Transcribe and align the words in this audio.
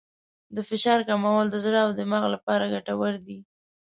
د 0.55 0.57
فشار 0.69 0.99
کمول 1.09 1.45
د 1.49 1.55
زړه 1.65 1.79
او 1.85 1.91
دماغ 1.99 2.23
لپاره 2.35 2.71
ګټور 2.73 3.13
دي. 3.25 3.39